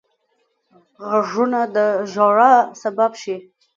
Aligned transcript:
غوږونه 1.09 1.61
د 1.75 1.77
ژړا 2.13 2.53
سبب 2.81 3.11
شي 3.21 3.35